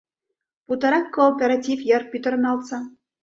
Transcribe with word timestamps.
Путырак 0.65 1.05
кооператив 1.15 1.79
йыр 1.89 2.03
пӱтырналтса. 2.11 2.77